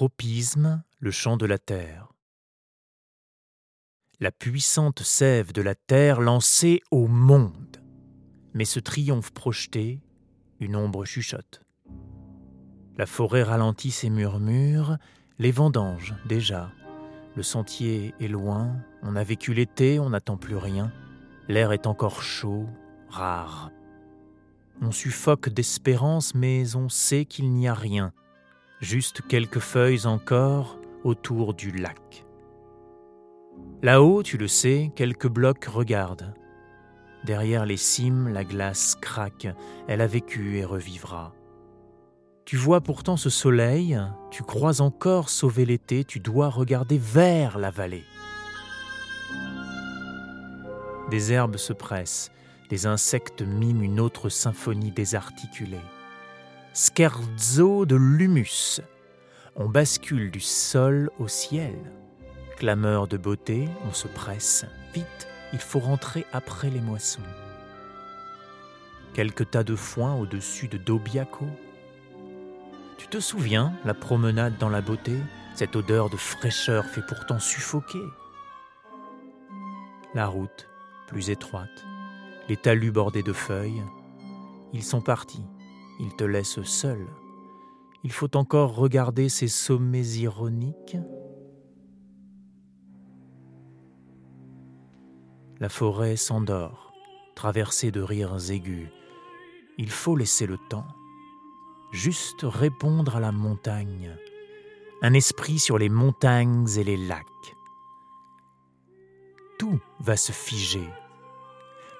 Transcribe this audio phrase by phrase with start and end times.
[0.00, 2.08] tropisme, le chant de la terre.
[4.18, 7.76] La puissante sève de la terre lancée au monde.
[8.54, 10.00] Mais ce triomphe projeté,
[10.58, 11.60] une ombre chuchote.
[12.96, 14.96] La forêt ralentit ses murmures,
[15.38, 16.72] les vendanges déjà.
[17.36, 20.90] Le sentier est loin, on a vécu l'été, on n'attend plus rien.
[21.46, 22.66] L'air est encore chaud,
[23.10, 23.70] rare.
[24.80, 28.14] On suffoque d'espérance, mais on sait qu'il n'y a rien,
[28.80, 32.24] juste quelques feuilles encore autour du lac.
[33.82, 36.34] Là-haut, tu le sais, quelques blocs regardent.
[37.24, 39.48] Derrière les cimes, la glace craque,
[39.88, 41.34] elle a vécu et revivra.
[42.46, 47.70] Tu vois pourtant ce soleil, tu crois encore sauver l'été, tu dois regarder vers la
[47.70, 48.04] vallée.
[51.10, 52.30] Des herbes se pressent,
[52.70, 55.80] des insectes miment une autre symphonie désarticulée.
[56.72, 58.80] Scherzo de l'humus.
[59.56, 61.74] On bascule du sol au ciel.
[62.58, 64.64] Clameur de beauté, on se presse.
[64.94, 67.22] Vite, il faut rentrer après les moissons.
[69.14, 71.46] Quelques tas de foin au-dessus de Dobiaco.
[72.98, 75.16] Tu te souviens, la promenade dans la beauté?
[75.56, 78.04] Cette odeur de fraîcheur fait pourtant suffoquer.
[80.14, 80.68] La route,
[81.08, 81.84] plus étroite,
[82.48, 83.82] les talus bordés de feuilles.
[84.72, 85.42] Ils sont partis,
[86.00, 87.06] ils te laissent seul.
[88.02, 90.96] Il faut encore regarder ces sommets ironiques.
[95.60, 96.94] La forêt s'endort,
[97.36, 98.88] traversée de rires aigus.
[99.76, 100.86] Il faut laisser le temps,
[101.92, 104.16] juste répondre à la montagne,
[105.02, 107.26] un esprit sur les montagnes et les lacs.
[109.58, 110.88] Tout va se figer,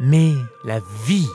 [0.00, 0.32] mais
[0.64, 1.28] la vie